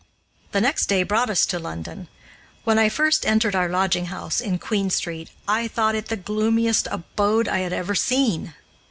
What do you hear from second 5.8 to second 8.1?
it the gloomiest abode I had ever